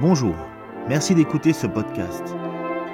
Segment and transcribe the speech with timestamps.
[0.00, 0.34] Bonjour,
[0.88, 2.22] merci d'écouter ce podcast.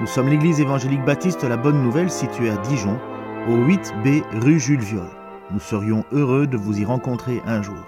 [0.00, 2.98] Nous sommes l'église évangélique baptiste La Bonne Nouvelle située à Dijon,
[3.46, 5.06] au 8B rue Jules Viol.
[5.52, 7.78] Nous serions heureux de vous y rencontrer un jour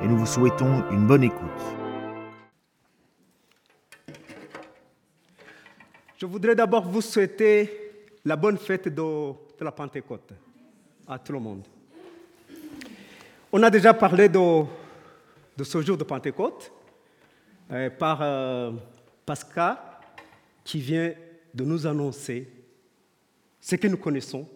[0.00, 1.40] et nous vous souhaitons une bonne écoute.
[6.16, 7.68] Je voudrais d'abord vous souhaiter
[8.24, 10.34] la bonne fête de, la Pentecôte
[11.08, 11.66] à tout le monde.
[13.50, 14.62] On a déjà parlé de,
[15.56, 16.72] de ce jour de Pentecôte
[17.72, 18.72] euh, par euh,
[19.24, 19.78] Pascal
[20.62, 21.12] qui vient
[21.54, 22.48] de nous annoncer
[23.60, 24.46] ce que nous connaissons,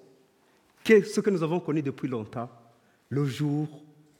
[0.84, 2.50] ce que nous avons connu depuis longtemps,
[3.08, 3.68] le jour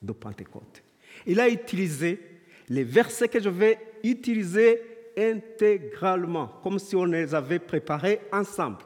[0.01, 0.83] de Pentecôte.
[1.27, 2.21] Il a utilisé
[2.69, 4.81] les versets que je vais utiliser
[5.17, 8.85] intégralement, comme si on les avait préparés ensemble.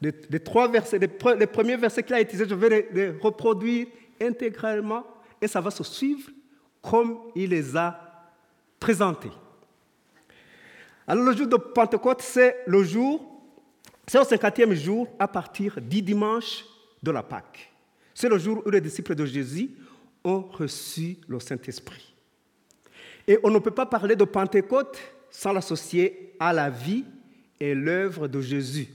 [0.00, 3.86] Les, trois versets, les, les premiers versets qu'il a utilisés, je vais les, les reproduire
[4.20, 5.04] intégralement
[5.40, 6.30] et ça va se suivre
[6.82, 8.13] comme il les a
[11.06, 13.42] Alors le jour de Pentecôte, c'est le jour,
[14.06, 16.64] c'est au cinquantième jour à partir du dimanche
[17.02, 17.72] de la Pâque.
[18.14, 19.70] C'est le jour où les disciples de Jésus
[20.24, 22.14] ont reçu le Saint-Esprit.
[23.26, 24.98] Et on ne peut pas parler de Pentecôte
[25.30, 27.04] sans l'associer à la vie
[27.58, 28.88] et l'œuvre de Jésus.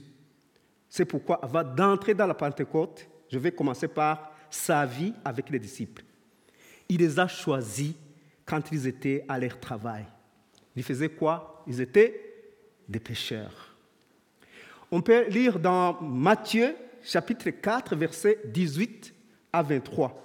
[0.88, 5.58] C'est pourquoi, avant d'entrer dans la Pentecôte, je vais commencer par sa vie avec les
[5.58, 6.02] disciples.
[6.88, 7.94] Il les a choisis
[8.50, 10.04] quand ils étaient à leur travail.
[10.74, 11.62] Ils faisaient quoi?
[11.68, 12.20] Ils étaient
[12.88, 13.76] des pêcheurs.
[14.90, 19.14] On peut lire dans Matthieu chapitre 4, versets 18
[19.52, 20.16] à 23.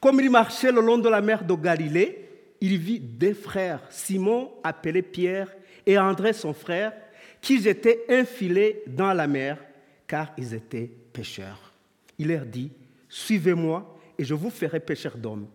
[0.00, 2.26] Comme il marchait le long de la mer de Galilée,
[2.62, 6.94] il vit deux frères, Simon appelé Pierre et André son frère,
[7.42, 9.58] qui jetaient un filet dans la mer
[10.06, 11.74] car ils étaient pêcheurs.
[12.16, 12.70] Il leur dit,
[13.10, 15.46] Suivez-moi et je vous ferai pêcheurs d'hommes.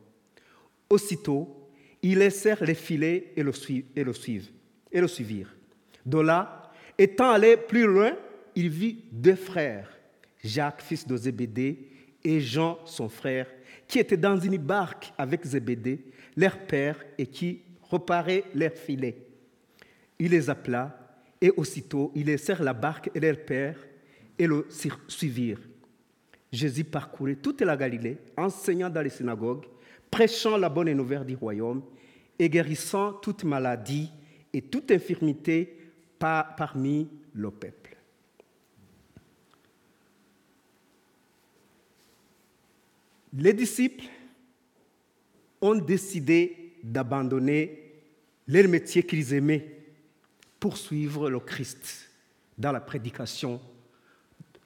[0.89, 1.69] Aussitôt,
[2.01, 3.51] ils laissèrent les filets et le,
[3.95, 4.51] et le, suivent,
[4.91, 5.55] et le suivirent.
[6.05, 8.13] De là, étant allé plus loin,
[8.55, 9.89] il vit deux frères,
[10.43, 11.89] Jacques, fils de Zébédée,
[12.23, 13.47] et Jean, son frère,
[13.87, 19.17] qui étaient dans une barque avec Zébédée, leur père, et qui reparaient leurs filets.
[20.19, 20.97] Il les appela,
[21.41, 23.77] et aussitôt ils laissèrent la barque et leur père,
[24.37, 24.67] et le
[25.07, 25.59] suivirent.
[26.51, 29.65] Jésus parcourait toute la Galilée, enseignant dans les synagogues,
[30.13, 31.81] prêchant la bonne nouvelle du royaume
[32.37, 34.11] et guérissant toute maladie
[34.53, 35.75] et toute infirmité
[36.19, 37.97] par, parmi le peuple.
[43.35, 44.05] Les disciples
[45.59, 48.03] ont décidé d'abandonner
[48.47, 49.65] leur métier qu'ils aimaient
[50.59, 52.11] pour suivre le Christ
[52.55, 53.59] dans la prédication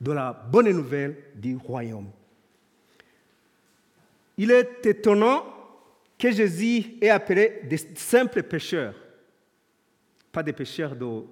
[0.02, 2.10] de la bonne nouvelle du royaume.
[4.38, 5.46] Il est étonnant
[6.18, 8.96] que Jésus ait appelé des simples pécheurs,
[10.32, 11.24] pas des pécheurs de,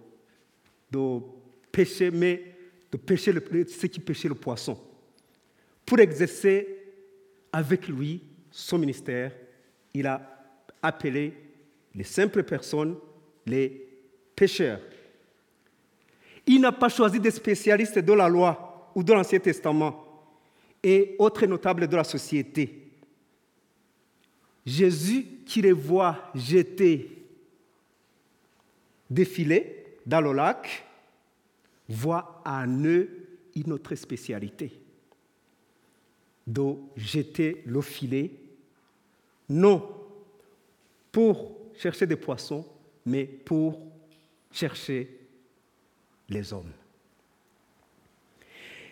[0.92, 1.20] de
[1.72, 2.42] péché, mais
[2.92, 3.34] de pécher
[3.68, 4.80] ceux qui pêchaient le poisson,
[5.86, 6.68] pour exercer
[7.52, 9.32] avec lui son ministère.
[9.94, 10.22] Il a
[10.82, 11.34] appelé
[11.94, 12.96] les simples personnes
[13.46, 13.88] les
[14.36, 14.82] pécheurs.
[16.48, 20.04] Il n'a pas choisi des spécialistes de la loi ou de l'Ancien Testament
[20.84, 22.85] et autres notables de la société.
[24.66, 27.24] Jésus, qui les voit jeter
[29.10, 30.86] défiler dans le lac,
[31.88, 33.10] voit en eux
[33.56, 34.72] une autre spécialité
[36.46, 38.32] de jeter le filet,
[39.50, 39.88] non
[41.12, 42.66] pour chercher des poissons,
[43.06, 43.80] mais pour
[44.52, 45.20] chercher
[46.30, 46.72] les hommes.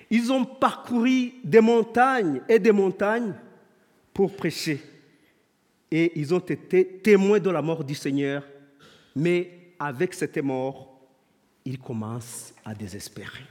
[0.10, 3.34] Ils ont parcouru des montagnes et des montagnes
[4.14, 4.80] pour prêcher.
[5.96, 8.44] Et ils ont été témoins de la mort du Seigneur.
[9.16, 11.00] Mais avec cette mort,
[11.64, 13.44] ils commencent à désespérer.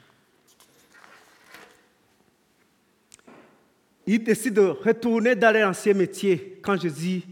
[4.05, 7.23] Ils décident de retourner dans leur ancien métier quand Jésus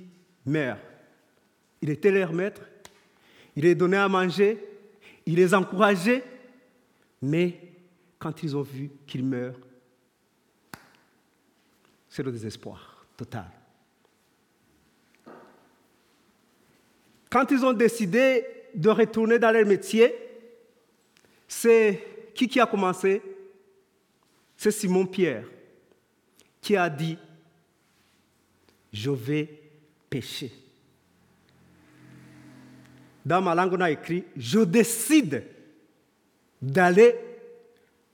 [0.47, 0.78] meurt.
[1.83, 2.63] Il était leur maître,
[3.56, 4.65] il les donnait à manger,
[5.27, 6.22] il les encourageait,
[7.21, 7.59] mais
[8.16, 9.59] quand ils ont vu qu'il meurt,
[12.09, 13.59] c'est le désespoir total.
[17.30, 18.44] Quand ils ont décidé
[18.74, 20.12] de retourner dans leur métier,
[21.47, 22.03] c'est
[22.34, 23.22] qui qui a commencé?
[24.56, 25.44] C'est Simon Pierre
[26.60, 27.16] qui a dit,
[28.92, 29.48] je vais
[30.10, 30.53] pécher.
[33.24, 35.44] Dans ma langue, on a écrit, je décide
[36.60, 37.15] d'aller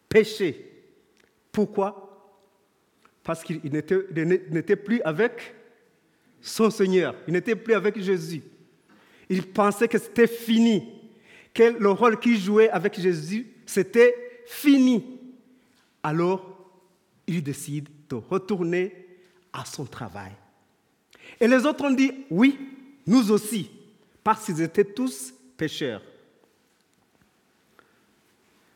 [0.09, 0.71] pécher.
[1.51, 2.03] Pourquoi?
[3.25, 5.55] Parce qu'il n'était plus avec
[6.41, 8.43] son Seigneur, il n'était plus avec Jésus.
[9.29, 10.89] Ils pensaient que c'était fini,
[11.53, 15.05] que le rôle qu'ils jouaient avec Jésus, c'était fini.
[16.03, 16.57] Alors,
[17.27, 18.95] il décide de retourner
[19.53, 20.33] à son travail.
[21.41, 22.59] Et les autres ont dit, oui,
[23.07, 23.71] nous aussi,
[24.23, 26.03] parce qu'ils étaient tous pécheurs.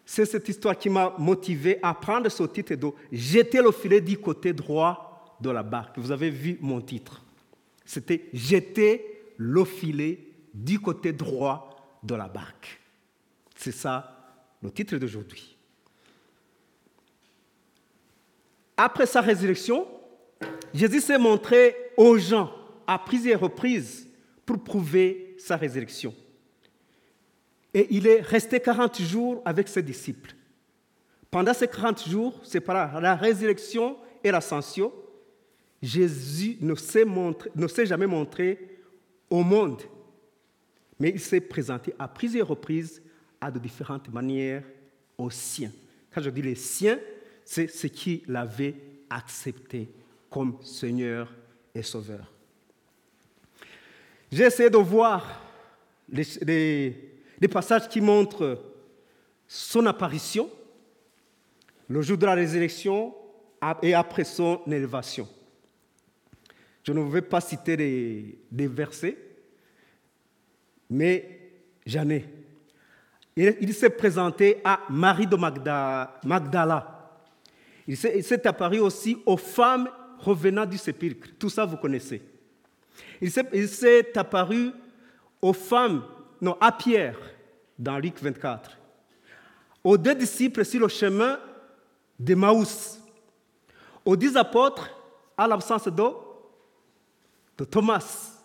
[0.04, 4.18] C'est cette histoire qui m'a motivé à prendre ce titre de Jeter le filet du
[4.18, 5.98] côté droit de la barque.
[5.98, 7.22] Vous avez vu mon titre.
[7.84, 9.04] C'était Jeter
[9.36, 10.18] le filet
[10.52, 12.80] du côté droit de la barque.
[13.56, 14.16] C'est ça
[14.62, 15.56] le titre d'aujourd'hui.
[18.76, 19.86] Après sa résurrection,
[20.72, 22.50] Jésus s'est montré aux gens
[22.86, 24.08] à plusieurs reprises
[24.46, 26.14] pour prouver sa résurrection.
[27.72, 30.34] Et il est resté 40 jours avec ses disciples.
[31.30, 34.92] Pendant ces 40 jours, c'est par la résurrection et l'ascension,
[35.82, 37.04] Jésus ne s'est,
[37.54, 38.78] ne s'est jamais montré
[39.30, 39.82] au monde,
[41.00, 43.02] mais il s'est présenté à plusieurs reprises
[43.40, 44.62] à de différentes manières
[45.16, 45.72] aux siens.
[46.12, 46.98] Quand je dis les siens,
[47.44, 48.74] c'est ceux qui l'avaient
[49.08, 49.88] accepté
[50.28, 51.34] comme Seigneur
[51.74, 52.30] et Sauveur.
[54.30, 55.42] J'ai essayé de voir
[56.08, 56.94] les,
[57.50, 58.62] passages qui montrent
[59.48, 60.48] son apparition,
[61.88, 63.14] le jour de la résurrection
[63.82, 65.26] et après son élévation.
[66.84, 69.16] Je ne vais pas citer des, versets,
[70.90, 71.38] mais
[71.86, 72.24] j'en ai.
[73.36, 77.16] Il, s'est présenté à Marie de Magdala.
[77.86, 79.88] Il s'est apparu aussi aux femmes
[80.18, 81.28] revenant du sépulcre.
[81.38, 82.20] Tout ça, vous connaissez.
[83.20, 83.30] Il
[83.68, 84.72] s'est apparu
[85.40, 86.02] aux femmes,
[86.40, 87.16] non, à Pierre,
[87.78, 88.76] dans Luc 24,
[89.82, 91.38] aux deux disciples sur le chemin
[92.18, 93.00] d'Emmaüs,
[94.04, 94.90] aux dix apôtres
[95.36, 96.02] à l'absence de,
[97.56, 98.39] de Thomas.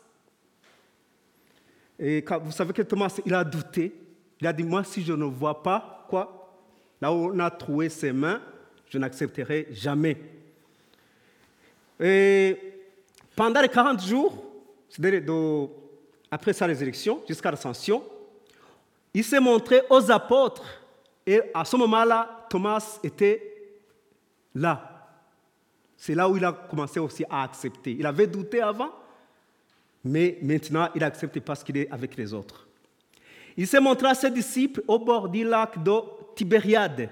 [1.99, 3.93] Et vous savez que Thomas, il a douté.
[4.39, 6.53] Il a dit, moi, si je ne vois pas, quoi,
[7.01, 8.41] là où on a trouvé ses mains,
[8.89, 10.17] je n'accepterai jamais.
[11.99, 12.57] Et
[13.35, 14.43] pendant les 40 jours,
[14.89, 15.69] c'est-à-dire
[16.29, 18.03] après sa résurrection jusqu'à l'ascension,
[19.13, 20.65] il s'est montré aux apôtres.
[21.25, 23.71] Et à ce moment-là, Thomas était
[24.53, 24.91] là.
[25.97, 27.95] C'est là où il a commencé aussi à accepter.
[27.97, 28.91] Il avait douté avant,
[30.05, 32.67] mais maintenant il accepte parce qu'il est avec les autres.
[33.57, 35.91] Il s'est montré à ses disciples au bord du lac de
[36.35, 37.09] Tibériade.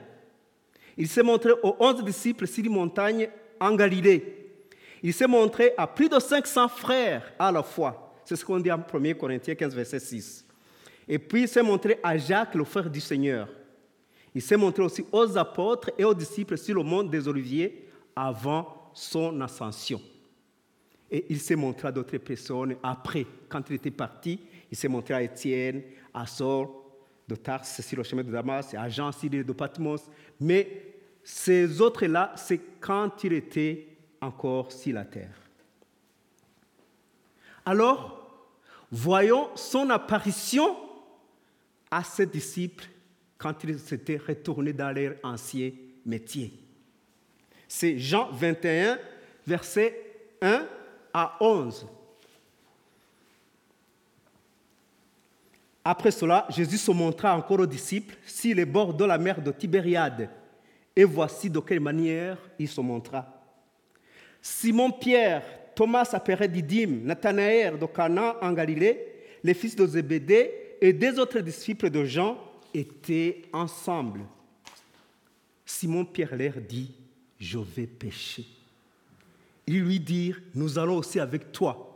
[0.95, 3.29] Il s'est montré aux onze disciples sur les montagnes
[3.59, 4.51] en Galilée.
[5.01, 8.13] Il s'est montré à plus de 500 frères à la fois.
[8.23, 10.45] C'est ce qu'on dit en 1 Corinthiens 15, verset 6.
[11.07, 13.47] Et puis il s'est montré à Jacques, le frère du Seigneur.
[14.35, 18.91] Il s'est montré aussi aux apôtres et aux disciples sur le mont des Oliviers avant
[18.93, 19.99] son ascension.
[21.13, 24.39] Et il s'est montré à d'autres personnes après, quand il était parti.
[24.71, 26.69] Il s'est montré à Étienne, à Saul
[27.27, 30.09] de Tars sur le chemin de Damas, à Jean de Patmos.
[30.39, 33.89] Mais ces autres-là, c'est quand il était
[34.19, 35.35] encore sur la terre.
[37.63, 38.49] Alors,
[38.91, 40.75] voyons son apparition
[41.91, 42.85] à ses disciples
[43.37, 45.69] quand ils s'étaient retournés dans leur ancien
[46.07, 46.51] métier.
[47.67, 48.97] C'est Jean 21,
[49.45, 49.95] versets
[50.41, 50.67] 1
[51.13, 51.87] à 11.
[55.85, 59.51] Après cela, Jésus se montra encore aux disciples sur les bords de la mer de
[59.51, 60.29] Tibériade.
[60.95, 63.25] Et voici de quelle manière il se montra.
[64.41, 65.43] Simon-Pierre,
[65.75, 69.07] Thomas appelé Didyme, Nathanaël de Cana en Galilée,
[69.43, 72.37] les fils de Zébédée et des autres disciples de Jean
[72.73, 74.21] étaient ensemble.
[75.65, 76.91] Simon-Pierre leur dit,
[77.39, 78.45] je vais pêcher.
[79.67, 81.89] Ils lui dirent, nous allons aussi avec toi.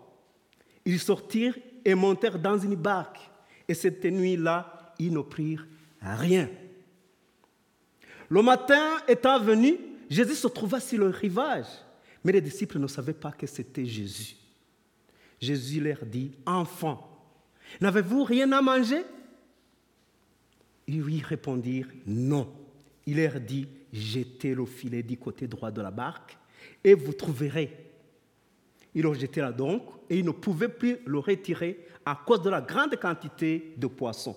[0.85, 3.19] Ils sortirent et montèrent dans une barque.
[3.67, 5.67] Et cette nuit-là, ils ne prirent
[6.01, 6.49] rien.
[8.29, 9.77] Le matin étant venu,
[10.09, 11.67] Jésus se trouva sur le rivage.
[12.23, 14.35] Mais les disciples ne savaient pas que c'était Jésus.
[15.39, 17.09] Jésus leur dit, Enfants,
[17.79, 19.03] n'avez-vous rien à manger?
[20.87, 22.51] Ils lui répondirent, Non.
[23.05, 26.37] Il leur dit, Jetez le filet du côté droit de la barque
[26.83, 27.75] et vous trouverez.
[28.93, 32.49] Ils le jeté là donc et ils ne pouvaient plus le retirer à cause de
[32.49, 34.35] la grande quantité de poissons.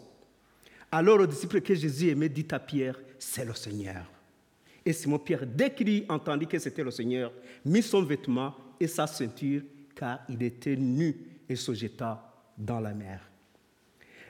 [0.92, 4.04] Alors le disciple que Jésus aimait dit à Pierre, c'est le Seigneur.
[4.84, 7.32] Et Simon-Pierre, dès qu'il entendit que c'était le Seigneur,
[7.64, 9.62] mit son vêtement et sa ceinture,
[9.94, 11.16] car il était nu,
[11.49, 13.20] et se jeta dans la mer.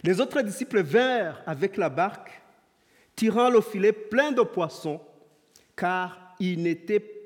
[0.02, 2.30] Les autres disciples vinrent avec la barque,
[3.14, 5.00] tirant le filet plein de poissons,
[5.76, 7.19] car il n'était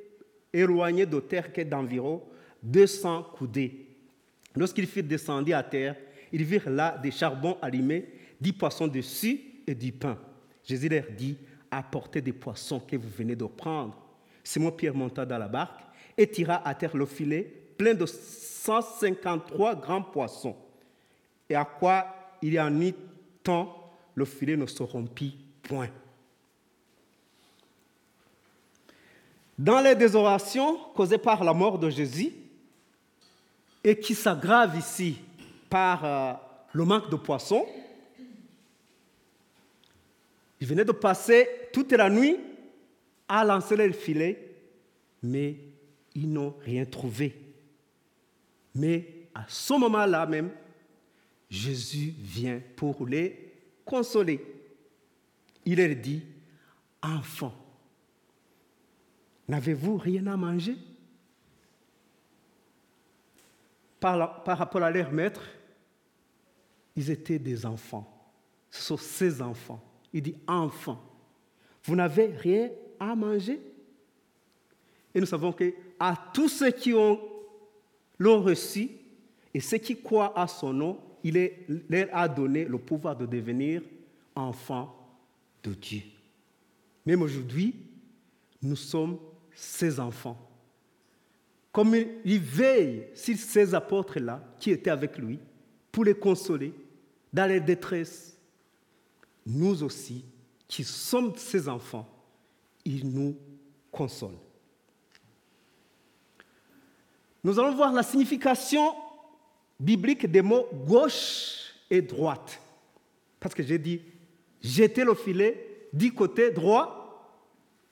[0.54, 2.22] éloigné de terre que d'environ
[2.62, 3.86] 200 coudées.
[4.56, 5.96] Lorsqu'ils furent descendus à terre,
[6.32, 8.08] ils virent là des charbons allumés,
[8.40, 10.18] dix poissons dessus et du pain.
[10.64, 11.36] Jésus leur dit,
[11.70, 14.00] apportez des poissons que vous venez de prendre.
[14.42, 15.80] Simon-Pierre monta dans la barque
[16.16, 17.42] et tira à terre le filet
[17.76, 20.56] plein de 153 grands poissons.
[21.48, 22.06] Et à quoi
[22.40, 22.94] il y en eut
[23.42, 25.88] tant, le filet ne se rompit point.
[29.58, 32.32] Dans les désolations causées par la mort de Jésus,
[33.84, 35.18] et qui s'aggravent ici
[35.68, 36.32] par euh,
[36.72, 37.66] le manque de poissons,
[40.60, 42.38] ils venaient de passer toute la nuit
[43.28, 44.56] à lancer le filet,
[45.22, 45.56] mais
[46.14, 47.38] ils n'ont rien trouvé.
[48.74, 50.50] Mais à ce moment-là même,
[51.50, 53.52] Jésus vient pour les
[53.84, 54.42] consoler.
[55.66, 56.22] Il leur dit,
[57.02, 57.54] enfants,
[59.48, 60.76] n'avez-vous rien à manger?
[64.00, 65.42] Par, rapport à leur maître,
[66.94, 68.10] ils étaient des enfants.
[68.70, 69.82] Ce sont ses enfants.
[70.12, 71.02] Il dit, enfants,
[71.84, 72.70] vous n'avez rien
[73.00, 73.60] à manger?
[75.14, 78.90] Et nous savons que à tous ceux qui l'ont reçu
[79.54, 81.50] et ceux qui croient à son nom, il
[81.88, 83.80] leur a donné le pouvoir de devenir
[84.34, 84.94] enfants
[85.62, 86.02] de Dieu.
[87.06, 87.74] Même aujourd'hui,
[88.60, 89.18] nous sommes
[89.54, 90.38] ses enfants.
[91.72, 91.94] Comme
[92.24, 95.38] il veille sur ces apôtres-là qui étaient avec lui
[95.90, 96.72] pour les consoler
[97.32, 98.36] dans leur détresse,
[99.46, 100.24] nous aussi,
[100.68, 102.08] qui sommes ses enfants,
[102.84, 103.36] il nous
[103.90, 104.34] console.
[107.42, 108.94] Nous allons voir la signification
[109.78, 112.60] biblique des mots gauche et droite.
[113.38, 114.00] Parce que j'ai dit,
[114.62, 117.04] jeter le filet du côté droit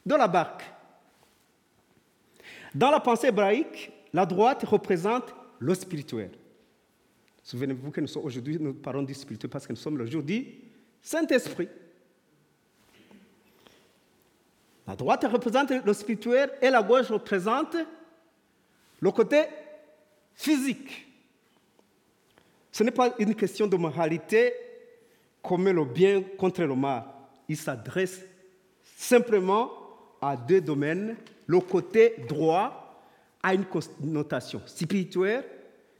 [0.07, 0.65] de la barque.
[2.75, 6.31] Dans la pensée hébraïque, la droite représente le spirituel.
[7.43, 10.23] Souvenez-vous que nous sommes aujourd'hui, nous parlons du spirituel parce que nous sommes le jour
[10.23, 10.47] du
[11.03, 11.69] Saint-Esprit.
[14.87, 17.77] La droite représente le spirituel et la gauche représente
[19.01, 19.45] le côté
[20.35, 21.07] physique.
[22.71, 24.55] Ce n'est pas une question de moralité
[25.43, 27.05] comme le bien contre le mal.
[27.49, 28.21] Il s'adresse
[28.97, 29.71] simplement
[30.21, 31.17] à deux domaines.
[31.53, 32.99] Le côté droit
[33.43, 35.45] a une connotation spirituelle,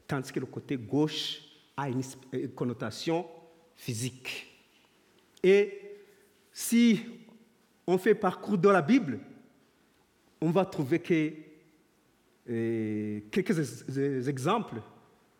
[0.07, 1.43] tandis que le côté gauche
[1.77, 2.01] a une
[2.55, 3.27] connotation
[3.75, 4.51] physique.
[5.43, 5.79] Et
[6.51, 7.01] si
[7.85, 9.19] on fait parcours dans la Bible,
[10.41, 10.99] on va trouver
[12.49, 14.81] euh, quelques exemples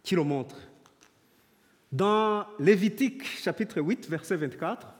[0.03, 0.61] qui le montrent.
[1.91, 4.93] Dans Lévitique chapitre 8, verset 24,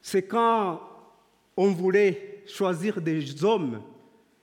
[0.00, 0.87] c'est quand
[1.58, 3.82] on voulait choisir des hommes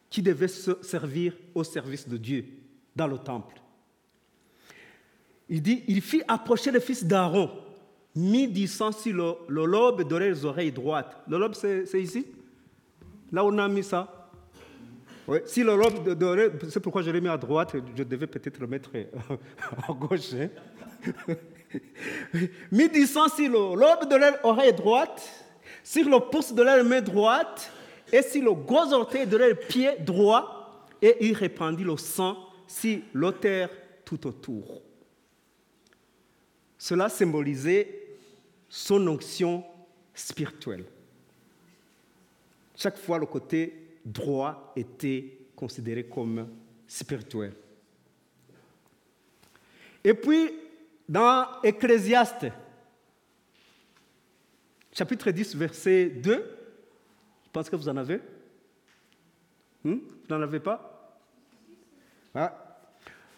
[0.10, 2.46] qui devaient se servir au service de Dieu
[2.94, 3.56] dans le temple.
[5.48, 7.50] Il dit, il fit approcher le fils d'Aaron
[8.68, 11.18] sang sur le, lobe de leurs oreilles droites.
[11.30, 12.26] Le lobe, c'est ici?
[13.32, 14.30] Là, on a mis ça?
[15.26, 15.40] Oui.
[15.46, 18.60] Si le lobe de, l'oreille, c'est pourquoi je l'ai mis à droite, je devais peut-être
[18.60, 18.92] le mettre
[19.88, 20.34] à gauche.
[20.34, 20.50] Hein.
[23.08, 25.45] sang sur le lobe de leur oreille droite,
[25.86, 27.72] sur le pouce de leur main droite
[28.12, 32.98] et sur le gros orteil de leur pied droit, et il répandit le sang sur
[33.14, 33.70] l'autel
[34.04, 34.82] tout autour.
[36.76, 38.18] Cela symbolisait
[38.68, 39.64] son onction
[40.12, 40.86] spirituelle.
[42.76, 46.48] Chaque fois, le côté droit était considéré comme
[46.88, 47.54] spirituel.
[50.04, 50.52] Et puis,
[51.08, 52.48] dans Ecclésiaste,
[54.96, 56.34] chapitre 10, verset 2,
[57.46, 58.22] je pense que vous en avez.
[59.84, 59.98] Hmm?
[59.98, 61.20] Vous n'en avez pas?
[62.34, 62.80] Ah.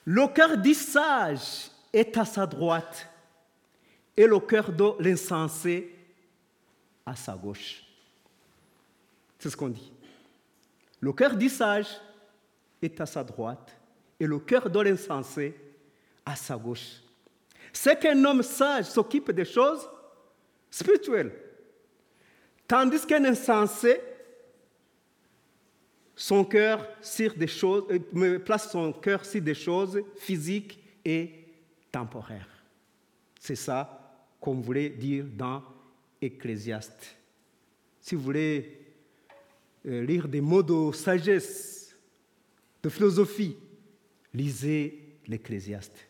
[0.05, 3.09] Le cœur du sage est à sa droite
[4.15, 5.93] et le cœur de l'insensé
[7.05, 7.83] à sa gauche.
[9.39, 9.91] C'est ce qu'on dit.
[10.99, 11.89] Le cœur du sage
[12.81, 13.75] est à sa droite
[14.19, 15.55] et le cœur de l'insensé
[16.25, 17.01] à sa gauche.
[17.73, 19.87] C'est qu'un homme sage s'occupe des choses
[20.69, 21.46] spirituelles,
[22.67, 24.01] tandis qu'un insensé,
[26.15, 26.85] son cœur
[27.19, 31.45] euh, place son cœur sur des choses physiques et
[31.91, 32.49] temporaires.
[33.39, 33.97] C'est ça
[34.41, 35.63] comme voulait dire dans
[36.21, 37.15] Ecclésiaste.
[38.01, 38.79] Si vous voulez
[39.85, 41.95] euh, lire des mots de sagesse,
[42.81, 43.55] de philosophie,
[44.33, 46.07] lisez l'Ecclésiaste.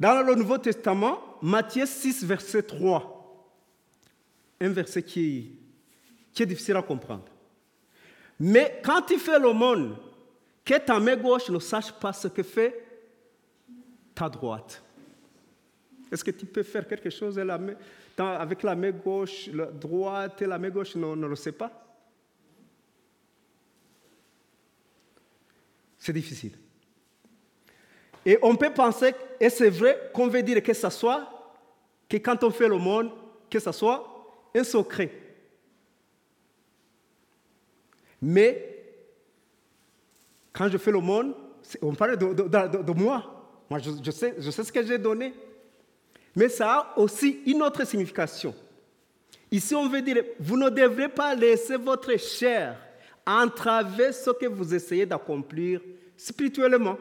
[0.00, 3.11] Dans le Nouveau Testament, Matthieu 6, verset 3,
[4.62, 5.58] un verset qui,
[6.38, 7.24] est difficile à comprendre.
[8.38, 9.96] Mais quand il fait monde,
[10.64, 12.84] que ta main gauche ne sache pas ce que fait
[14.14, 14.82] ta droite.
[16.10, 20.58] Est-ce que tu peux faire quelque chose avec la main gauche, la droite et la
[20.58, 21.70] main gauche ne, ne le sait pas?
[25.98, 26.52] C'est difficile.
[28.24, 31.28] Et on peut penser, et c'est vrai, qu'on veut dire que ça soit,
[32.08, 33.10] que quand on fait le monde,
[33.50, 34.11] que ça soit
[34.54, 35.10] un secret.
[38.20, 38.72] Mais
[40.52, 41.34] quand je fais le monde,
[41.80, 43.64] on parle de, moi.
[43.68, 45.32] Moi, je, sais, je sais ce que j'ai donné.
[46.36, 48.54] Mais ça a aussi une autre signification.
[49.50, 52.76] Ici, on veut dire, vous ne devrez pas laisser votre chair
[53.26, 55.80] entraver ce que vous essayez d'accomplir
[56.16, 56.96] spirituellement.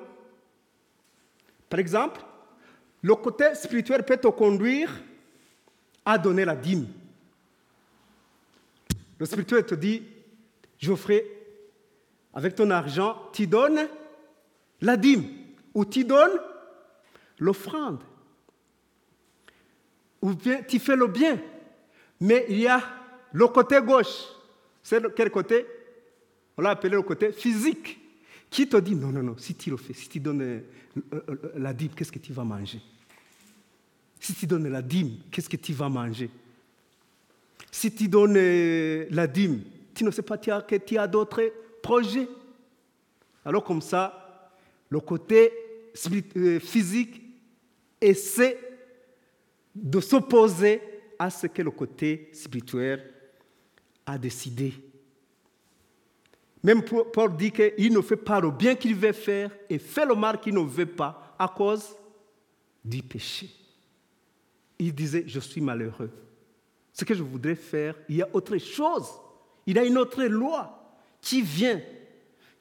[1.69, 2.21] Par exemple,
[3.01, 4.91] le côté spirituel peut te conduire
[6.05, 6.87] à donner la dîme.
[9.21, 10.01] Le spirituel te dit,
[10.79, 11.23] Geoffrey,
[12.33, 13.87] avec ton argent, tu donnes
[14.81, 15.25] la dîme
[15.75, 16.39] ou tu donnes
[17.37, 17.99] l'offrande.
[20.23, 21.39] Ou bien tu fais le bien.
[22.19, 22.81] Mais il y a
[23.31, 24.25] le côté gauche.
[24.81, 25.67] C'est quel côté?
[26.57, 27.99] On l'a appelé le côté physique.
[28.49, 30.61] Qui te dit non, non, non, si tu le fais, si tu donnes euh,
[31.13, 32.81] euh, la dîme, qu'est-ce que tu vas manger?
[34.19, 36.31] Si tu donnes la dîme, qu'est-ce que tu vas manger?
[37.71, 39.61] Si tu donnes euh, la dîme,
[39.95, 41.51] tu ne sais pas que tu as d'autres
[41.81, 42.27] projets.
[43.45, 44.51] Alors comme ça,
[44.89, 45.51] le côté
[46.59, 47.21] physique
[47.99, 48.57] essaie
[49.73, 50.81] de s'opposer
[51.17, 53.13] à ce que le côté spirituel
[54.05, 54.73] a décidé.
[56.63, 60.13] Même Paul dit qu'il ne fait pas le bien qu'il veut faire et fait le
[60.13, 61.95] mal qu'il ne veut pas à cause
[62.83, 63.49] du péché.
[64.77, 66.11] Il disait, je suis malheureux.
[66.93, 69.07] Ce que je voudrais faire, il y a autre chose.
[69.65, 71.81] Il y a une autre loi qui vient,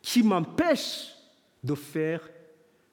[0.01, 1.13] qui m'empêche
[1.63, 2.29] de faire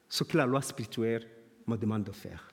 [0.08, 1.28] ce que la loi spirituelle
[1.66, 2.48] me demande de faire.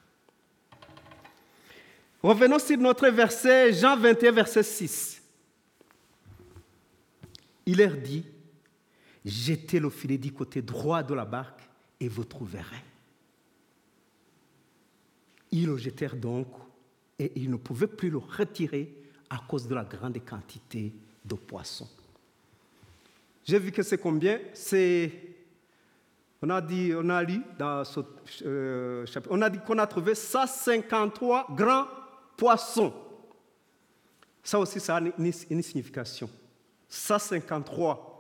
[2.22, 5.22] Revenons sur notre verset, Jean 21, verset 6.
[7.68, 8.26] Il leur dit,
[9.24, 11.62] jetez le filet du côté droit de la barque
[12.00, 12.84] et vous trouverez.
[15.52, 16.48] Ils le jetèrent donc
[17.18, 18.94] et ils ne pouvaient plus le retirer
[19.30, 21.90] à cause de la grande quantité de poissons.
[23.44, 24.40] J'ai vu que c'est combien?
[24.54, 25.12] C'est.
[26.42, 28.02] On a dit, on a lu dans ce
[28.44, 31.88] euh, chapitre, on a dit qu'on a trouvé 153 grands
[32.38, 32.94] poissons.
[34.44, 36.30] Ça aussi, ça a une, une signification.
[36.88, 38.16] 153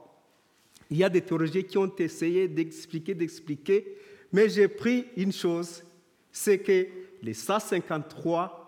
[0.89, 3.97] il y a des théologiens qui ont essayé d'expliquer, d'expliquer,
[4.31, 5.83] mais j'ai pris une chose,
[6.31, 6.87] c'est que
[7.21, 8.64] les 153,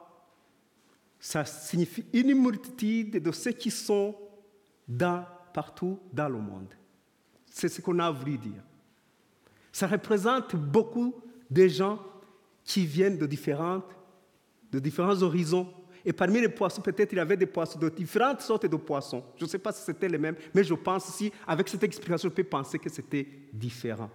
[1.20, 4.16] ça signifie une multitude de ceux qui sont
[4.88, 6.74] dans, partout dans le monde.
[7.50, 8.64] C'est ce qu'on a voulu dire.
[9.72, 11.16] Ça représente beaucoup
[11.50, 12.00] de gens
[12.64, 13.96] qui viennent de, différentes,
[14.72, 15.74] de différents horizons,
[16.06, 19.24] et parmi les poissons, peut-être il y avait des poissons de différentes sortes de poissons.
[19.36, 22.30] Je ne sais pas si c'était les mêmes, mais je pense si, avec cette explication,
[22.30, 24.10] je peux penser que c'était différent,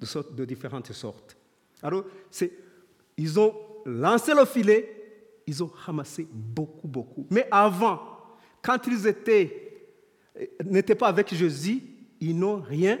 [0.00, 1.36] de, différentes sortes.
[1.82, 2.04] Alors,
[3.16, 3.54] ils ont
[3.84, 5.01] lancé le filet,
[5.46, 7.26] ils ont ramassé beaucoup, beaucoup.
[7.30, 8.00] Mais avant,
[8.60, 9.88] quand ils étaient,
[10.64, 11.82] n'étaient pas avec Jésus,
[12.20, 12.98] ils n'ont rien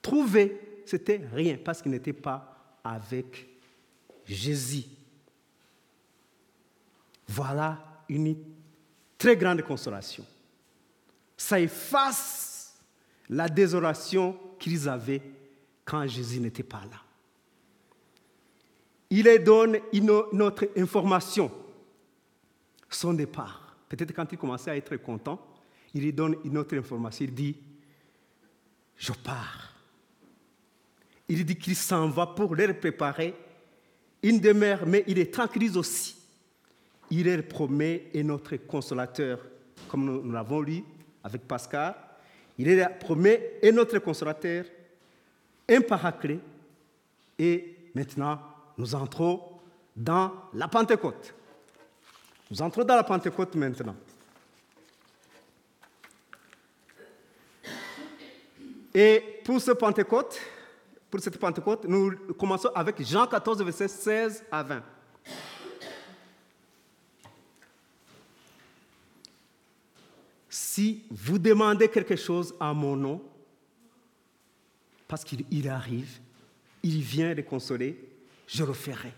[0.00, 0.82] trouvé.
[0.86, 3.48] C'était rien parce qu'ils n'étaient pas avec
[4.24, 4.84] Jésus.
[7.26, 8.36] Voilà une
[9.18, 10.24] très grande consolation.
[11.36, 12.78] Ça efface
[13.28, 15.22] la désolation qu'ils avaient
[15.84, 17.02] quand Jésus n'était pas là.
[19.10, 21.50] Il leur donne une autre information,
[22.90, 23.76] son départ.
[23.88, 25.40] Peut-être quand il commençait à être content,
[25.94, 27.24] il lui donne une autre information.
[27.24, 27.56] Il dit,
[28.96, 29.72] je pars.
[31.28, 33.34] Il dit qu'il s'en va pour leur préparer
[34.22, 36.16] une demeure, mais il est tranquille aussi
[37.10, 39.40] il est promet est notre consolateur,
[39.88, 40.82] comme nous, l'avons lu
[41.22, 41.94] avec Pascal.
[42.58, 44.64] Il est promet est notre consolateur,
[45.68, 46.38] un paraclet.
[47.38, 48.40] Et maintenant,
[48.78, 49.42] nous entrons
[49.94, 51.34] dans la Pentecôte.
[52.50, 53.96] Nous entrons dans la Pentecôte maintenant.
[58.94, 60.40] Et pour ce Pentecôte,
[61.18, 64.82] cette Pentecôte, nous commençons avec Jean 14, verset 16 à 20.
[70.76, 73.22] si vous demandez quelque chose à mon nom,
[75.08, 76.18] parce qu'il arrive,
[76.82, 77.98] il vient les consoler,
[78.46, 79.12] je le ferai.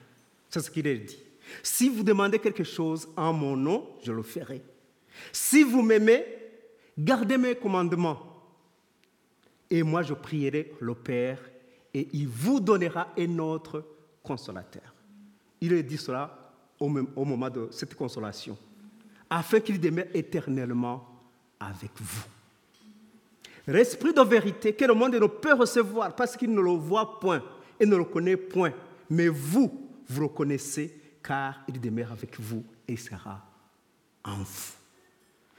[0.49, 1.19] C'est ce qu'il a dit.
[1.63, 4.63] Si vous demandez quelque chose en mon nom, je le ferai.
[5.33, 6.25] Si vous m'aimez,
[6.99, 8.21] gardez mes commandements.
[9.71, 11.39] Et moi, je prierai le Père,
[11.93, 13.85] et il vous donnera un autre
[14.23, 14.95] consolateur.
[15.61, 18.57] Il a dit cela au, moment de cette consolation,
[19.29, 21.07] afin qu'il demeure éternellement
[21.59, 22.25] avec vous.
[23.67, 27.43] L'esprit de vérité que le monde ne peut recevoir parce qu'il ne le voit point
[27.79, 28.73] et ne le connaît point.
[29.11, 33.45] Mais vous, vous le connaissez car il demeure avec vous et sera
[34.25, 34.73] en vous.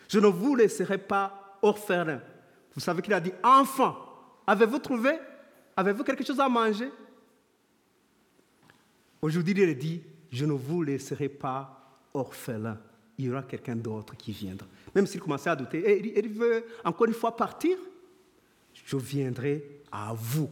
[0.07, 2.21] Je ne vous laisserai pas orphelin.
[2.73, 3.95] Vous savez qu'il a dit enfant.
[4.47, 5.11] Avez-vous trouvé
[5.77, 6.89] Avez-vous quelque chose à manger?
[9.21, 12.77] Aujourd'hui, il dit je ne vous laisserai pas orphelin.
[13.17, 14.67] Il y aura quelqu'un d'autre qui viendra.
[14.95, 17.77] Même s'il commençait à douter, il veut encore une fois partir,
[18.73, 20.49] je viendrai à vous.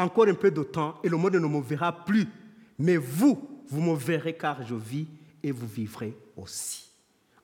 [0.00, 2.26] Encore un peu de temps et le monde ne me verra plus.
[2.78, 5.06] Mais vous, vous me verrez car je vis
[5.42, 6.88] et vous vivrez aussi.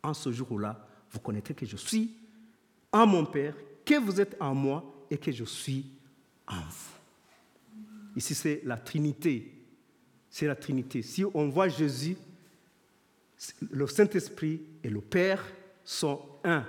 [0.02, 2.16] En ce jour-là, vous connaîtrez que je suis
[2.90, 5.84] en mon Père, que vous êtes en moi et que je suis
[6.46, 7.82] en vous.
[8.16, 9.52] Ici, c'est la Trinité.
[10.30, 11.02] C'est la Trinité.
[11.02, 12.16] Si on voit Jésus,
[13.70, 15.44] le Saint-Esprit et le Père
[15.84, 16.64] sont un.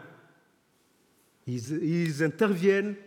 [1.48, 2.98] Ils, ils interviennent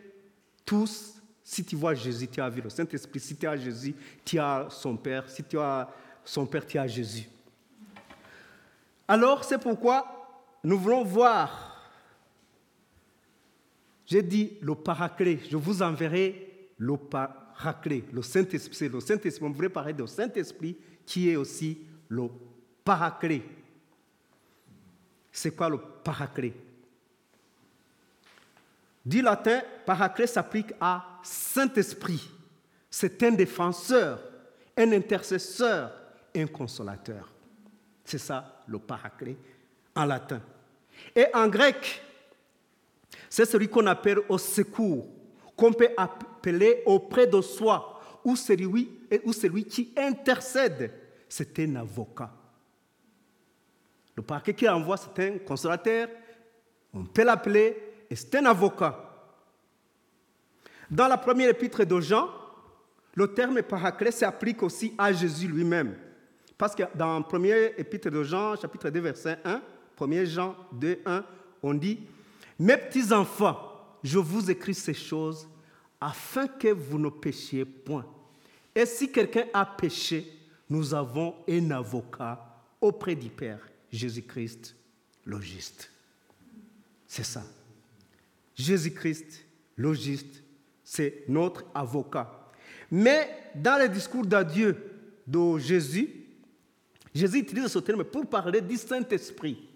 [0.64, 1.19] tous,
[1.50, 3.18] si tu vois Jésus, tu as vu le Saint-Esprit.
[3.18, 3.92] Si tu as Jésus,
[4.24, 5.28] tu as son Père.
[5.28, 5.90] Si tu as
[6.24, 7.28] son Père, tu as Jésus.
[9.08, 11.90] Alors, c'est pourquoi nous voulons voir.
[14.06, 15.40] J'ai dit le paraclet.
[15.50, 18.88] Je vous enverrai le paraclet, le Saint-Esprit.
[18.88, 22.28] Le Saint-Esprit, on voulait parler du Saint-Esprit qui est aussi le
[22.84, 23.42] paraclet.
[25.32, 26.54] C'est quoi le paraclet?
[29.04, 32.30] Du latin, paraclet s'applique à Saint-Esprit.
[32.90, 34.20] C'est un défenseur,
[34.76, 35.92] un intercesseur,
[36.34, 37.32] un consolateur.
[38.04, 39.36] C'est ça le paraclet
[39.94, 40.40] en latin.
[41.14, 42.02] Et en grec,
[43.28, 45.08] c'est celui qu'on appelle au secours,
[45.56, 50.92] qu'on peut appeler auprès de soi, ou celui, qui intercède.
[51.28, 52.30] C'est un avocat.
[54.14, 56.08] Le parquet qui envoie, c'est un consolateur,
[56.92, 59.07] on peut l'appeler et c'est un avocat.
[60.90, 62.29] Dans la première épître de Jean,
[63.14, 65.96] le terme paraclet s'applique aussi à Jésus lui-même.
[66.59, 69.62] Parce que dans la première épître de Jean, chapitre 2, verset 1,
[70.01, 71.25] 1 Jean 2, 1,
[71.62, 72.01] on dit
[72.59, 73.59] Mes petits enfants,
[74.03, 75.49] je vous écris ces choses
[76.01, 78.07] afin que vous ne péchiez point.
[78.75, 80.27] Et si quelqu'un a péché,
[80.68, 82.46] nous avons un avocat
[82.81, 83.61] auprès du Père,
[83.92, 84.75] Jésus-Christ,
[85.25, 85.90] le juste.
[87.07, 87.42] C'est ça.
[88.61, 89.44] Jésus-Christ,
[89.77, 90.42] le juste,
[90.85, 92.31] c'est notre avocat.
[92.90, 94.77] Mais dans le discours d'adieu
[95.27, 96.09] de Jésus,
[97.14, 99.68] Jésus utilise ce terme pour parler du Saint-Esprit.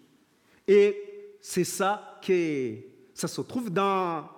[0.66, 2.74] Et c'est ça que
[3.12, 4.28] ça se trouve dans,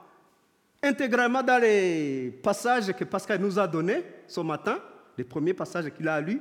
[0.83, 4.79] intégralement dans les passages que Pascal nous a donnés ce matin,
[5.17, 6.41] les premiers passages qu'il a lus.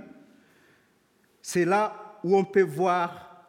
[1.42, 3.48] C'est là où on peut voir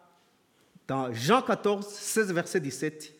[0.87, 3.16] dans Jean 14, 16, verset 17,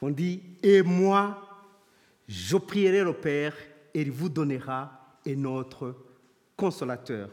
[0.00, 1.46] on dit, et moi,
[2.28, 3.54] je prierai le Père
[3.94, 5.94] et il vous donnera un autre
[6.56, 7.30] consolateur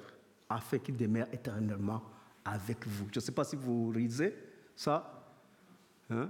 [0.49, 2.04] afin qu'il demeure éternellement
[2.45, 3.08] avec vous.
[3.12, 4.36] Je ne sais pas si vous lisez
[4.76, 5.26] ça.
[6.10, 6.30] Hein?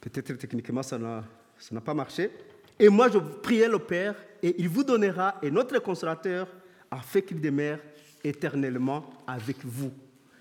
[0.00, 2.30] Peut-être techniquement ça n'a pas marché.
[2.78, 6.48] Et moi je prierai le Père et il vous donnera un autre consolateur
[6.90, 7.78] afin qu'il demeure
[8.22, 9.92] éternellement avec vous.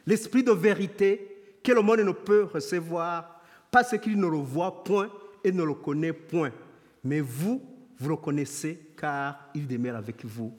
[0.06, 3.35] L'esprit de vérité que le monde ne peut recevoir
[3.76, 5.12] parce qu'il ne le voit point
[5.44, 6.50] et ne le connaît point.
[7.04, 7.62] Mais vous,
[8.00, 10.54] vous le connaissez car il demeure avec vous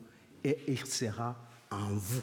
[0.45, 1.35] et il sera
[1.71, 2.21] en vous.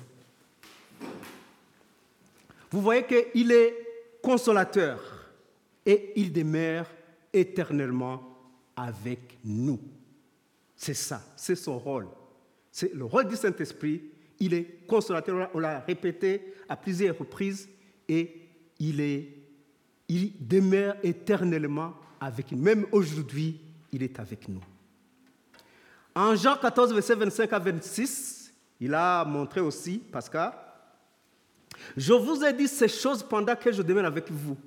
[2.69, 3.73] Vous voyez qu'il est
[4.21, 4.99] consolateur
[5.83, 6.85] et il demeure
[7.33, 8.37] éternellement
[8.75, 9.79] avec nous.
[10.75, 12.07] C'est ça, c'est son rôle.
[12.71, 14.11] C'est le rôle du Saint-Esprit.
[14.39, 17.67] Il est consolateur, on l'a répété à plusieurs reprises,
[18.07, 18.41] et
[18.77, 19.42] il, est,
[20.07, 22.61] il demeure éternellement avec nous.
[22.61, 23.59] Même aujourd'hui,
[23.91, 24.61] il est avec nous.
[26.15, 30.53] En Jean 14, verset 25 à 26, il a montré aussi, Pascal,
[31.97, 34.57] je vous ai dit ces choses pendant que je demeure avec vous,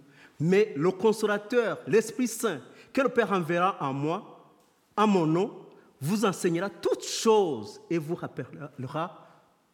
[0.41, 2.61] mais le consolateur, l'Esprit Saint,
[2.93, 4.53] que le Père enverra en moi,
[4.97, 5.67] en mon nom,
[6.01, 9.27] vous enseignera toutes choses et vous rappellera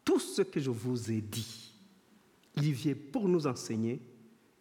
[0.04, 1.72] tout ce que je vous ai dit.
[2.56, 4.00] Il vient pour nous enseigner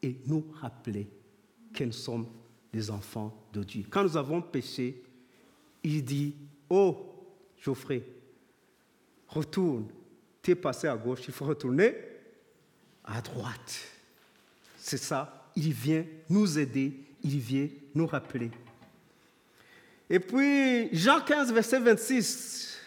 [0.01, 1.07] et nous rappeler
[1.73, 2.27] que nous sommes
[2.73, 3.85] des enfants de Dieu.
[3.89, 5.01] Quand nous avons péché,
[5.83, 6.35] il dit
[6.69, 7.13] Oh,
[7.61, 8.03] Geoffrey,
[9.27, 9.87] retourne.
[10.41, 11.93] Tu es passé à gauche, il faut retourner
[13.03, 13.81] à droite.
[14.77, 15.49] C'est ça.
[15.55, 18.51] Il vient nous aider il vient nous rappeler.
[20.09, 22.77] Et puis, Jean 15, verset 26,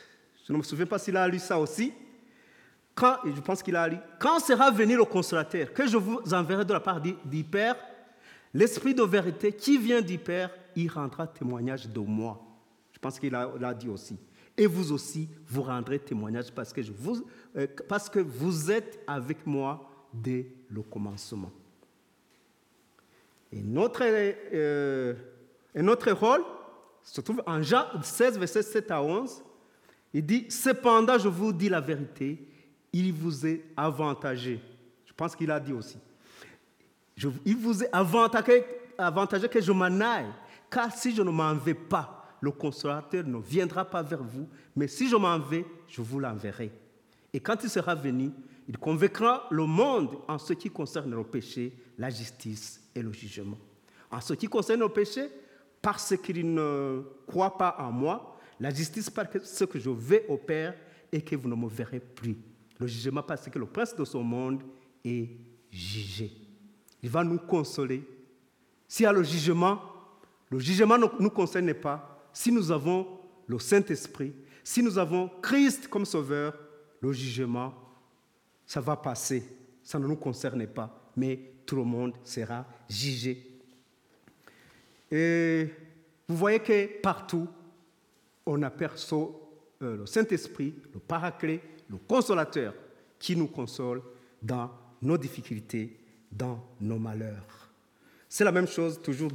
[0.46, 1.92] je ne me souviens pas s'il a lu ça aussi.
[2.94, 6.64] Quand, je pense qu'il a lu, quand sera venu le consolateur, que je vous enverrai
[6.64, 7.76] de la part du Père,
[8.52, 12.40] l'Esprit de vérité qui vient du Père, il rendra témoignage de moi.
[12.92, 14.16] Je pense qu'il l'a dit aussi.
[14.56, 17.26] Et vous aussi, vous rendrez témoignage parce que, vous,
[17.56, 21.50] euh, parce que vous êtes avec moi dès le commencement.
[23.50, 25.14] Et notre, euh,
[25.74, 26.42] et notre rôle
[27.02, 29.42] se trouve en Jean 16, verset 7 à 11.
[30.12, 32.38] Il dit, cependant, je vous dis la vérité,
[32.94, 34.60] il vous est avantagé.
[35.04, 35.98] Je pense qu'il a dit aussi.
[37.44, 40.30] il vous est avantagé, que je m'en aille,
[40.70, 44.86] car si je ne m'en vais pas, le consolateur ne viendra pas vers vous, mais
[44.86, 46.70] si je m'en vais, je vous l'enverrai.
[47.32, 48.30] Et quand il sera venu,
[48.68, 53.58] il convaincra le monde en ce qui concerne le péché, la justice et le jugement.
[54.08, 55.28] En ce qui concerne le péché,
[55.82, 60.36] parce qu'il ne croit pas en moi, la justice parce que que je vais au
[60.36, 60.74] Père
[61.10, 62.36] et que vous ne me verrez plus.
[62.78, 64.62] Le jugement parce que le prince de ce monde
[65.04, 65.28] est
[65.70, 66.32] jugé.
[67.02, 68.02] Il va nous consoler.
[68.88, 69.80] S'il y a le jugement,
[70.50, 72.28] le jugement ne nous concerne pas.
[72.32, 73.06] Si nous avons
[73.46, 74.32] le Saint-Esprit,
[74.62, 76.58] si nous avons Christ comme sauveur,
[77.00, 77.74] le jugement,
[78.66, 79.42] ça va passer.
[79.82, 81.12] Ça ne nous concerne pas.
[81.16, 83.46] Mais tout le monde sera jugé.
[85.10, 85.70] Et
[86.26, 87.46] vous voyez que partout,
[88.46, 89.30] on aperçoit
[89.82, 91.60] euh, le Saint-Esprit, le Paraclet,
[91.98, 92.74] Consolateur,
[93.18, 94.02] qui nous console
[94.42, 95.98] dans nos difficultés,
[96.30, 97.70] dans nos malheurs.
[98.28, 99.30] C'est la même chose toujours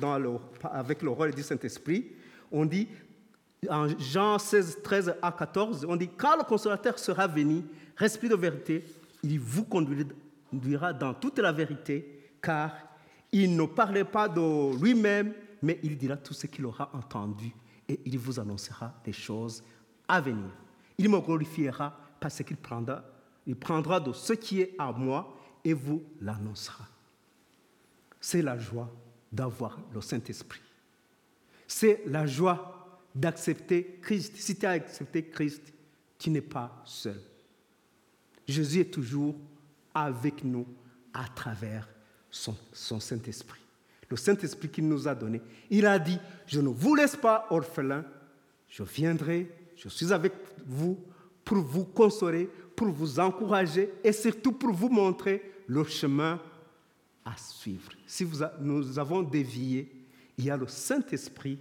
[0.63, 2.08] avec le rôle du Saint-Esprit.
[2.52, 2.88] On dit,
[3.69, 7.63] en Jean 16, 13 à 14, on dit, quand le Consolateur sera venu,
[8.00, 8.84] Esprit de vérité,
[9.24, 12.72] il vous conduira dans toute la vérité, car
[13.32, 17.54] il ne parlait pas de lui-même, mais il dira tout ce qu'il aura entendu
[17.88, 19.63] et il vous annoncera des choses
[20.08, 20.50] à venir.
[20.98, 23.04] Il me glorifiera parce qu'il prendra,
[23.48, 26.88] il prendra de ce qui est à moi et vous l'annoncera.
[28.20, 28.92] C'est la joie
[29.32, 30.62] d'avoir le Saint-Esprit.
[31.68, 34.36] C'est la joie d'accepter Christ.
[34.36, 35.62] Si tu as accepté Christ,
[36.18, 37.20] tu n'es pas seul.
[38.48, 39.36] Jésus est toujours
[39.94, 40.66] avec nous
[41.14, 41.88] à travers
[42.30, 43.60] son, Saint-Esprit.
[44.10, 45.42] Le Saint-Esprit qu'il nous a donné.
[45.70, 48.04] Il a dit, je ne vous laisse pas orphelin,
[48.68, 50.34] je viendrai, je suis avec
[50.66, 51.00] vous
[51.50, 56.40] pour vous consoler, pour vous encourager et surtout pour vous montrer le chemin
[57.26, 57.92] à suivre.
[58.06, 58.24] Si
[58.62, 59.92] nous avons dévié,
[60.38, 61.58] il y a le Saint-Esprit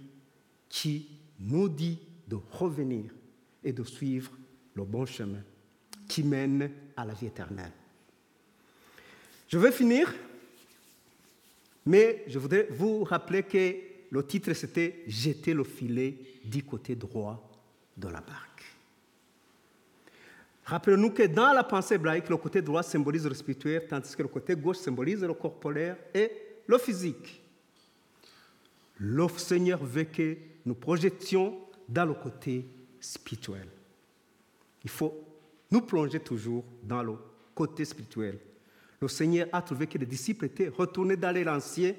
[0.69, 1.07] qui
[1.39, 1.97] nous dit
[2.27, 3.05] de revenir
[3.63, 4.31] et de suivre
[4.75, 5.41] le bon chemin
[6.07, 7.73] qui mène à la vie éternelle.
[9.47, 10.13] Je vais finir,
[11.87, 13.75] mais je voudrais vous rappeler que
[14.11, 17.51] le titre c'était Jeter le filet du côté droit
[17.97, 18.48] de la barque.
[20.69, 24.27] Rappelons-nous que dans la pensée hébraïque, le côté droit symbolise le spirituel, tandis que le
[24.27, 26.31] côté gauche symbolise le corporel et
[26.67, 27.41] le physique.
[28.97, 32.65] Le Seigneur veut que nous projetions dans le côté
[32.99, 33.67] spirituel.
[34.83, 35.13] Il faut
[35.71, 37.13] nous plonger toujours dans le
[37.55, 38.39] côté spirituel
[39.01, 41.93] le Seigneur a trouvé que les disciples étaient retournés dans l'ancien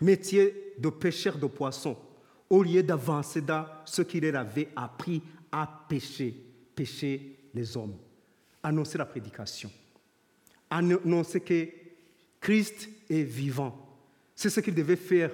[0.00, 1.96] métier de pêcheur de poissons,
[2.48, 6.34] au lieu d'avancer dans ce qu'il leur avait appris à pêcher,
[6.74, 7.96] pêcher les hommes,
[8.62, 9.70] annoncer la prédication,
[10.68, 11.68] annoncer que
[12.40, 13.76] Christ est vivant.
[14.34, 15.30] C'est ce qu'ils devaient faire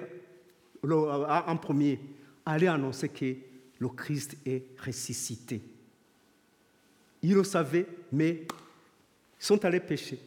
[0.83, 1.99] en premier,
[2.45, 3.35] aller annoncer que
[3.79, 5.61] le Christ est ressuscité.
[7.21, 8.45] Ils le savaient, mais
[9.39, 10.19] ils sont allés pêcher.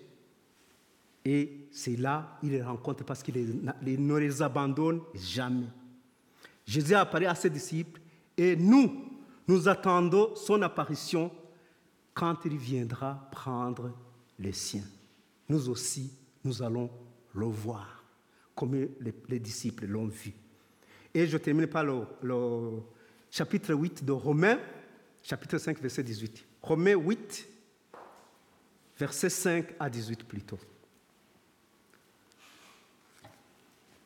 [1.24, 5.66] Et c'est là qu'il les rencontre parce qu'il ne les abandonne jamais.
[6.66, 8.00] Jésus apparaît à ses disciples
[8.36, 9.04] et nous,
[9.46, 11.30] nous attendons son apparition
[12.20, 13.94] quand il viendra prendre
[14.38, 14.84] les siens.
[15.48, 16.12] Nous aussi,
[16.44, 16.90] nous allons
[17.32, 18.04] le voir,
[18.54, 18.74] comme
[19.26, 20.34] les, disciples l'ont vu.
[21.14, 22.82] Et je termine par le, le,
[23.30, 24.60] chapitre 8 de Romains,
[25.22, 26.44] chapitre 5, verset 18.
[26.60, 27.48] Romains 8,
[28.98, 30.58] verset 5 à 18 plutôt.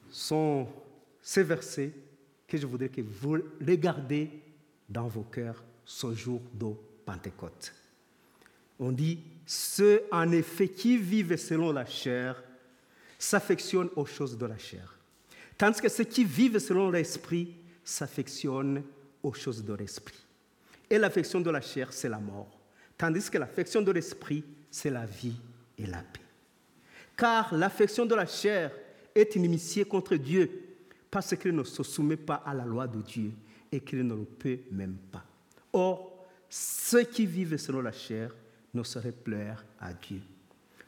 [0.09, 0.69] sont
[1.21, 1.93] ces versets
[2.47, 4.31] que je voudrais que vous les gardez
[4.89, 6.69] dans vos cœurs ce jour de
[7.05, 7.75] Pentecôte.
[8.79, 12.43] On dit, ceux en effet qui vivent selon la chair
[13.19, 14.99] s'affectionnent aux choses de la chair,
[15.57, 18.83] tandis que ceux qui vivent selon l'esprit s'affectionnent
[19.23, 20.19] aux choses de l'esprit.
[20.91, 22.59] Et l'affection de la chair, c'est la mort,
[22.99, 25.37] tandis que l'affection de l'esprit, c'est la vie
[25.79, 26.21] et la paix.
[27.17, 28.73] Car l'affection de la chair
[29.15, 30.51] est inimitié contre Dieu,
[31.11, 33.31] parce qu'il ne se soumet pas à la loi de Dieu
[33.71, 35.25] et qu'il ne le peut même pas.
[35.73, 38.35] Or, ceux qui vivent selon la chair
[38.75, 40.21] ne sauraient plaire à Dieu.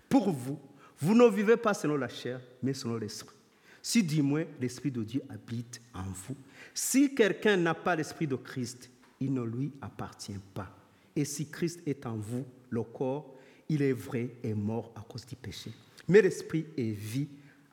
[0.08, 0.58] Pour vous,
[0.98, 3.36] vous ne vivez pas selon la chair, mais selon l'esprit.
[3.82, 6.36] Si du moins l'esprit de Dieu habite en vous.
[6.74, 10.68] Si quelqu'un n'a pas l'esprit de Christ, il ne lui appartient pas.
[11.14, 13.34] Et si Christ est en vous, le corps,
[13.68, 15.70] il est vrai, est mort à cause du péché.
[16.08, 17.28] Mais l'esprit est vie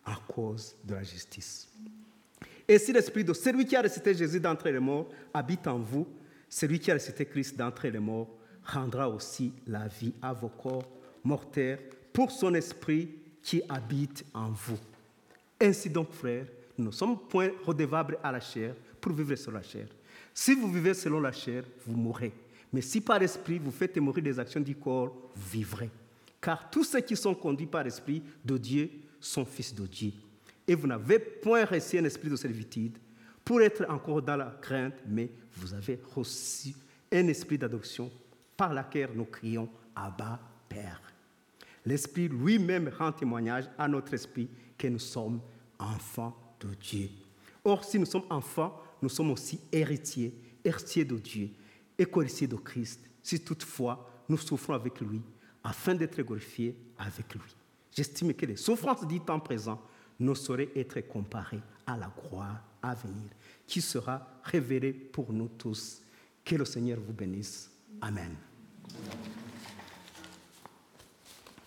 [0.05, 1.67] à cause de la justice.
[2.67, 6.07] Et si l'esprit de celui qui a récité Jésus d'entre les morts habite en vous,
[6.47, 8.29] celui qui a récité Christ d'entre les morts
[8.65, 10.87] rendra aussi la vie à vos corps
[11.23, 11.79] mortels
[12.11, 13.09] pour son esprit
[13.41, 14.79] qui habite en vous.
[15.59, 16.47] Ainsi donc, frères,
[16.77, 19.87] nous ne sommes point redevables à la chair pour vivre sur la chair.
[20.33, 22.33] Si vous vivez selon la chair, vous mourrez.
[22.71, 25.89] Mais si par l'esprit vous faites mourir des actions du corps, vous vivrez.
[26.41, 30.11] Car tous ceux qui sont conduits par l'esprit de Dieu sont fils de Dieu.
[30.67, 32.97] Et vous n'avez point reçu un esprit de servitude
[33.45, 36.73] pour être encore dans la crainte, mais vous avez reçu
[37.11, 38.11] un esprit d'adoption
[38.55, 40.39] par laquelle nous crions Abba,
[40.69, 41.01] Père.
[41.85, 45.41] L'Esprit lui-même rend témoignage à notre esprit que nous sommes
[45.79, 47.09] enfants de Dieu.
[47.63, 51.49] Or, si nous sommes enfants, nous sommes aussi héritiers, héritiers de Dieu
[51.97, 55.21] et co-héritiers de Christ, si toutefois nous souffrons avec lui,
[55.63, 57.55] afin d'être glorifiés avec lui.
[57.91, 59.81] J'estime que les souffrances du temps présent
[60.19, 63.29] ne sauraient être comparées à la gloire à venir,
[63.67, 66.01] qui sera révélée pour nous tous.
[66.43, 67.71] Que le Seigneur vous bénisse.
[68.01, 68.37] Amen.